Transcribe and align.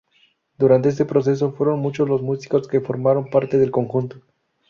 Durante 0.57 0.89
este 0.89 1.05
proceso, 1.05 1.51
fueron 1.53 1.77
muchos 1.77 2.09
los 2.09 2.23
músicos 2.23 2.67
que 2.67 2.81
formaron 2.81 3.29
parte 3.29 3.59
del 3.59 3.69
conjunto. 3.69 4.23